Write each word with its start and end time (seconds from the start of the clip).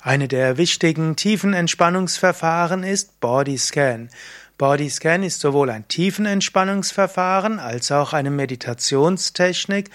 Eine 0.00 0.28
der 0.28 0.56
wichtigen 0.56 1.16
Tiefenentspannungsverfahren 1.16 2.84
ist 2.84 3.18
Bodyscan. 3.18 4.08
Bodyscan 4.56 5.24
ist 5.24 5.40
sowohl 5.40 5.70
ein 5.70 5.88
Tiefenentspannungsverfahren 5.88 7.58
als 7.58 7.90
auch 7.90 8.12
eine 8.12 8.30
Meditationstechnik, 8.30 9.90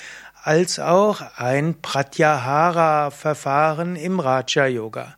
als 0.47 0.79
auch 0.79 1.21
ein 1.35 1.81
Pratyahara-Verfahren 1.81 3.97
im 3.97 4.21
Raja 4.21 4.65
Yoga. 4.65 5.17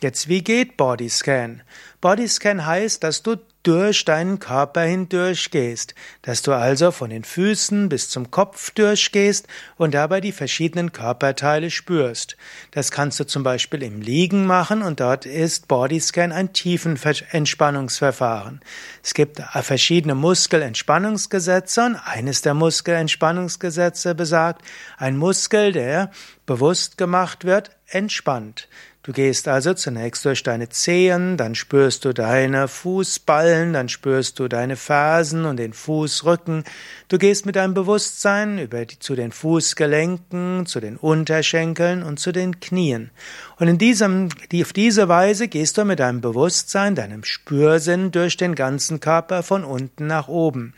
Jetzt, 0.00 0.28
wie 0.28 0.44
geht 0.44 0.76
Bodyscan? 0.76 1.64
Bodyscan 2.00 2.64
heißt, 2.64 3.02
dass 3.02 3.24
du 3.24 3.38
durch 3.68 4.04
deinen 4.06 4.38
Körper 4.38 4.80
hindurch 4.80 5.50
gehst, 5.50 5.94
dass 6.22 6.40
du 6.40 6.52
also 6.52 6.90
von 6.90 7.10
den 7.10 7.22
Füßen 7.22 7.90
bis 7.90 8.08
zum 8.08 8.30
Kopf 8.30 8.70
durchgehst 8.70 9.46
und 9.76 9.92
dabei 9.92 10.22
die 10.22 10.32
verschiedenen 10.32 10.92
Körperteile 10.92 11.70
spürst. 11.70 12.38
Das 12.70 12.90
kannst 12.90 13.20
du 13.20 13.26
zum 13.26 13.42
Beispiel 13.42 13.82
im 13.82 14.00
Liegen 14.00 14.46
machen 14.46 14.80
und 14.80 15.00
dort 15.00 15.26
ist 15.26 15.68
Bodyscan 15.68 16.32
ein 16.32 16.54
Tiefenentspannungsverfahren. 16.54 18.62
Es 19.02 19.12
gibt 19.12 19.42
verschiedene 19.60 20.14
Muskelentspannungsgesetze 20.14 21.84
und 21.84 21.96
eines 21.96 22.40
der 22.40 22.54
Muskelentspannungsgesetze 22.54 24.14
besagt, 24.14 24.62
ein 24.96 25.18
Muskel, 25.18 25.72
der 25.72 26.10
bewusst 26.46 26.96
gemacht 26.96 27.44
wird, 27.44 27.72
entspannt. 27.86 28.66
Du 29.08 29.14
gehst 29.14 29.48
also 29.48 29.72
zunächst 29.72 30.26
durch 30.26 30.42
deine 30.42 30.68
Zehen, 30.68 31.38
dann 31.38 31.54
spürst 31.54 32.04
du 32.04 32.12
deine 32.12 32.68
Fußballen, 32.68 33.57
dann 33.72 33.88
spürst 33.88 34.38
du 34.38 34.48
deine 34.48 34.76
Fersen 34.76 35.44
und 35.44 35.56
den 35.56 35.72
Fußrücken. 35.72 36.64
Du 37.08 37.18
gehst 37.18 37.46
mit 37.46 37.56
deinem 37.56 37.74
Bewusstsein 37.74 38.58
über 38.58 38.84
die, 38.86 38.98
zu 38.98 39.14
den 39.14 39.32
Fußgelenken, 39.32 40.66
zu 40.66 40.80
den 40.80 40.96
Unterschenkeln 40.96 42.02
und 42.02 42.18
zu 42.18 42.32
den 42.32 42.60
Knien. 42.60 43.10
Und 43.58 43.68
in 43.68 43.78
diesem, 43.78 44.28
die, 44.52 44.64
auf 44.64 44.72
diese 44.72 45.08
Weise 45.08 45.48
gehst 45.48 45.78
du 45.78 45.84
mit 45.84 45.98
deinem 45.98 46.20
Bewusstsein, 46.20 46.94
deinem 46.94 47.24
Spürsinn 47.24 48.10
durch 48.10 48.36
den 48.36 48.54
ganzen 48.54 49.00
Körper 49.00 49.42
von 49.42 49.64
unten 49.64 50.06
nach 50.06 50.28
oben. 50.28 50.74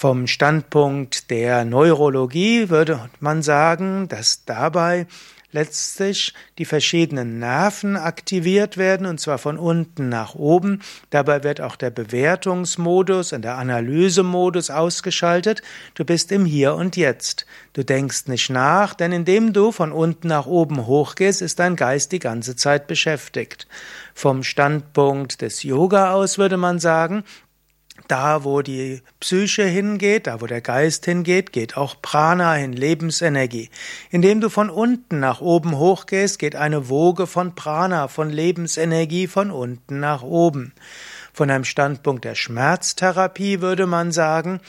Vom 0.00 0.26
Standpunkt 0.26 1.30
der 1.30 1.66
Neurologie 1.66 2.70
würde 2.70 3.10
man 3.20 3.42
sagen, 3.42 4.08
dass 4.08 4.46
dabei 4.46 5.06
letztlich 5.52 6.32
die 6.56 6.64
verschiedenen 6.64 7.38
Nerven 7.38 7.98
aktiviert 7.98 8.78
werden, 8.78 9.06
und 9.06 9.20
zwar 9.20 9.36
von 9.36 9.58
unten 9.58 10.08
nach 10.08 10.34
oben. 10.34 10.80
Dabei 11.10 11.44
wird 11.44 11.60
auch 11.60 11.76
der 11.76 11.90
Bewertungsmodus 11.90 13.34
und 13.34 13.42
der 13.42 13.58
Analysemodus 13.58 14.70
ausgeschaltet. 14.70 15.60
Du 15.92 16.06
bist 16.06 16.32
im 16.32 16.46
Hier 16.46 16.76
und 16.76 16.96
Jetzt. 16.96 17.44
Du 17.74 17.84
denkst 17.84 18.26
nicht 18.26 18.48
nach, 18.48 18.94
denn 18.94 19.12
indem 19.12 19.52
du 19.52 19.70
von 19.70 19.92
unten 19.92 20.28
nach 20.28 20.46
oben 20.46 20.86
hochgehst, 20.86 21.42
ist 21.42 21.58
dein 21.58 21.76
Geist 21.76 22.12
die 22.12 22.20
ganze 22.20 22.56
Zeit 22.56 22.86
beschäftigt. 22.86 23.66
Vom 24.14 24.44
Standpunkt 24.44 25.42
des 25.42 25.62
Yoga 25.62 26.12
aus 26.12 26.38
würde 26.38 26.56
man 26.56 26.78
sagen, 26.78 27.22
da, 28.10 28.44
wo 28.44 28.62
die 28.62 29.02
Psyche 29.20 29.64
hingeht, 29.64 30.26
da, 30.26 30.40
wo 30.40 30.46
der 30.46 30.60
Geist 30.60 31.04
hingeht, 31.04 31.52
geht 31.52 31.76
auch 31.76 31.96
Prana 32.02 32.54
hin, 32.54 32.72
Lebensenergie. 32.72 33.70
Indem 34.10 34.40
du 34.40 34.48
von 34.48 34.70
unten 34.70 35.20
nach 35.20 35.40
oben 35.40 35.78
hochgehst, 35.78 36.38
geht 36.38 36.56
eine 36.56 36.88
Woge 36.88 37.26
von 37.26 37.54
Prana, 37.54 38.08
von 38.08 38.30
Lebensenergie 38.30 39.26
von 39.26 39.50
unten 39.50 40.00
nach 40.00 40.22
oben. 40.22 40.72
Von 41.32 41.50
einem 41.50 41.64
Standpunkt 41.64 42.24
der 42.24 42.34
Schmerztherapie 42.34 43.60
würde 43.60 43.86
man 43.86 44.10
sagen, 44.10 44.60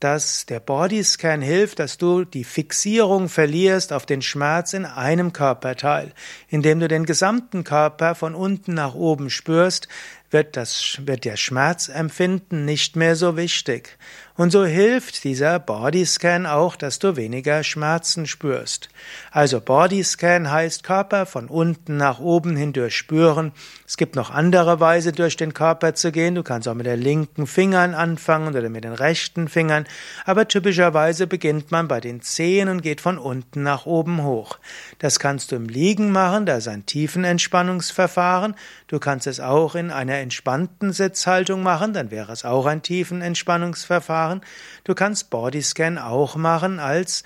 dass 0.00 0.46
der 0.46 0.60
Bodyscan 0.60 1.42
hilft, 1.42 1.80
dass 1.80 1.98
du 1.98 2.24
die 2.24 2.44
Fixierung 2.44 3.28
verlierst 3.28 3.92
auf 3.92 4.06
den 4.06 4.22
Schmerz 4.22 4.72
in 4.72 4.84
einem 4.84 5.32
Körperteil. 5.32 6.12
Indem 6.48 6.78
du 6.78 6.86
den 6.86 7.04
gesamten 7.04 7.64
Körper 7.64 8.14
von 8.14 8.34
unten 8.34 8.74
nach 8.74 8.94
oben 8.94 9.28
spürst, 9.28 9.88
wird, 10.30 10.56
das, 10.56 10.98
wird 11.04 11.24
der 11.24 11.36
Schmerzempfinden 11.36 12.64
nicht 12.64 12.96
mehr 12.96 13.16
so 13.16 13.36
wichtig. 13.36 13.98
Und 14.38 14.52
so 14.52 14.64
hilft 14.64 15.24
dieser 15.24 15.58
Bodyscan 15.58 16.46
auch, 16.46 16.76
dass 16.76 17.00
du 17.00 17.16
weniger 17.16 17.64
Schmerzen 17.64 18.24
spürst. 18.24 18.88
Also 19.32 19.60
Bodyscan 19.60 20.48
heißt 20.48 20.84
Körper 20.84 21.26
von 21.26 21.48
unten 21.48 21.96
nach 21.96 22.20
oben 22.20 22.54
hindurch 22.54 22.96
spüren. 22.96 23.50
Es 23.84 23.96
gibt 23.96 24.14
noch 24.14 24.30
andere 24.30 24.78
Weise, 24.78 25.10
durch 25.10 25.36
den 25.36 25.54
Körper 25.54 25.96
zu 25.96 26.12
gehen. 26.12 26.36
Du 26.36 26.44
kannst 26.44 26.68
auch 26.68 26.74
mit 26.74 26.86
der 26.86 26.96
linken 26.96 27.48
Fingern 27.48 27.94
anfangen 27.94 28.54
oder 28.54 28.68
mit 28.68 28.84
den 28.84 28.92
rechten 28.92 29.48
Fingern. 29.48 29.86
Aber 30.24 30.46
typischerweise 30.46 31.26
beginnt 31.26 31.72
man 31.72 31.88
bei 31.88 31.98
den 31.98 32.20
Zehen 32.20 32.68
und 32.68 32.82
geht 32.82 33.00
von 33.00 33.18
unten 33.18 33.64
nach 33.64 33.86
oben 33.86 34.22
hoch. 34.22 34.60
Das 35.00 35.18
kannst 35.18 35.50
du 35.50 35.56
im 35.56 35.68
Liegen 35.68 36.12
machen, 36.12 36.46
das 36.46 36.58
ist 36.58 36.68
ein 36.68 36.86
Tiefenentspannungsverfahren. 36.86 38.54
Du 38.86 39.00
kannst 39.00 39.26
es 39.26 39.40
auch 39.40 39.74
in 39.74 39.90
einer 39.90 40.17
entspannten 40.20 40.92
Sitzhaltung 40.92 41.62
machen, 41.62 41.92
dann 41.92 42.10
wäre 42.10 42.32
es 42.32 42.44
auch 42.44 42.66
ein 42.66 42.82
Tiefenentspannungsverfahren. 42.82 44.42
Du 44.84 44.94
kannst 44.94 45.30
Bodyscan 45.30 45.98
auch 45.98 46.36
machen 46.36 46.80
als 46.80 47.24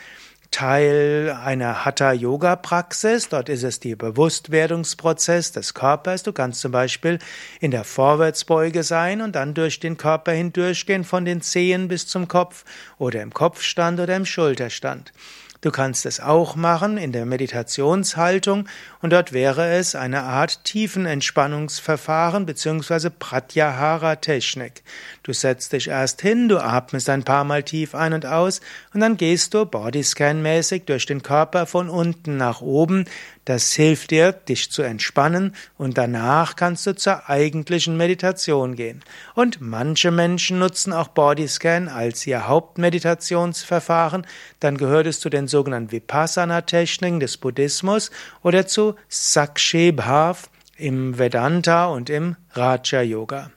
Teil 0.53 1.36
einer 1.44 1.84
Hatha-Yoga-Praxis. 1.84 3.30
Dort 3.30 3.48
ist 3.48 3.64
es 3.64 3.80
der 3.80 3.97
Bewusstwerdungsprozess 3.97 5.50
des 5.53 5.75
Körpers. 5.75 6.22
Du 6.22 6.32
kannst 6.32 6.60
zum 6.60 6.70
Beispiel 6.70 7.19
in 7.60 7.70
der 7.70 7.84
Vorwärtsbeuge 7.84 8.82
sein 8.82 9.22
und 9.22 9.34
dann 9.34 9.54
durch 9.54 9.80
den 9.80 9.97
Körper 9.97 10.32
hindurchgehen, 10.32 11.04
von 11.04 11.24
den 11.24 11.41
Zehen 11.41 11.88
bis 11.88 12.06
zum 12.06 12.28
Kopf 12.28 12.64
oder 12.98 13.22
im 13.22 13.32
Kopfstand 13.32 13.98
oder 13.98 14.14
im 14.14 14.26
Schulterstand. 14.26 15.12
Du 15.62 15.70
kannst 15.70 16.06
es 16.06 16.18
auch 16.18 16.56
machen 16.56 16.98
in 16.98 17.12
der 17.12 17.24
Meditationshaltung 17.24 18.68
und 19.00 19.12
dort 19.12 19.32
wäre 19.32 19.72
es 19.74 19.94
eine 19.94 20.24
Art 20.24 20.64
Tiefenentspannungsverfahren 20.64 22.46
bzw. 22.46 23.10
Pratyahara-Technik. 23.16 24.82
Du 25.22 25.32
setzt 25.32 25.72
dich 25.72 25.86
erst 25.86 26.20
hin, 26.20 26.48
du 26.48 26.58
atmest 26.58 27.08
ein 27.08 27.22
paar 27.22 27.44
Mal 27.44 27.62
tief 27.62 27.94
ein 27.94 28.12
und 28.12 28.26
aus 28.26 28.60
und 28.92 28.98
dann 28.98 29.16
gehst 29.16 29.54
du 29.54 29.62
Bodyscan-mäßig 29.64 30.82
durch 30.86 31.06
den 31.06 31.22
Körper 31.22 31.66
von 31.66 31.88
unten 31.88 32.36
nach 32.36 32.60
oben. 32.60 33.04
Das 33.44 33.72
hilft 33.72 34.12
dir, 34.12 34.32
dich 34.32 34.70
zu 34.70 34.82
entspannen 34.82 35.54
und 35.76 35.98
danach 35.98 36.54
kannst 36.54 36.86
du 36.86 36.94
zur 36.94 37.28
eigentlichen 37.28 37.96
Meditation 37.96 38.76
gehen. 38.76 39.02
Und 39.34 39.60
manche 39.60 40.12
Menschen 40.12 40.60
nutzen 40.60 40.92
auch 40.92 41.08
Bodyscan 41.08 41.88
als 41.88 42.24
ihr 42.26 42.46
Hauptmeditationsverfahren. 42.46 44.26
Dann 44.60 44.76
gehört 44.76 45.08
es 45.08 45.18
zu 45.18 45.28
den 45.28 45.48
sogenannten 45.52 45.92
Vipassana-Techniken 45.92 47.20
des 47.20 47.36
Buddhismus 47.36 48.10
oder 48.42 48.66
zu 48.66 48.96
Sakshebhav 49.08 50.50
im 50.76 51.16
Vedanta 51.16 51.86
und 51.86 52.10
im 52.10 52.34
Raja 52.50 53.02
Yoga. 53.02 53.52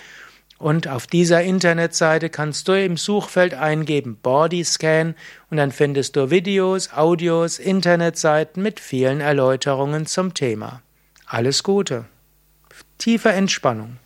und 0.58 0.88
auf 0.88 1.06
dieser 1.06 1.42
Internetseite 1.42 2.30
kannst 2.30 2.68
du 2.68 2.72
im 2.72 2.96
Suchfeld 2.96 3.54
eingeben 3.54 4.16
Bodyscan 4.22 5.14
und 5.50 5.56
dann 5.58 5.70
findest 5.70 6.16
du 6.16 6.30
Videos, 6.30 6.92
Audios, 6.92 7.58
Internetseiten 7.58 8.62
mit 8.62 8.80
vielen 8.80 9.20
Erläuterungen 9.20 10.06
zum 10.06 10.34
Thema. 10.34 10.82
Alles 11.26 11.62
Gute. 11.62 12.06
Tiefe 12.98 13.30
Entspannung. 13.30 13.98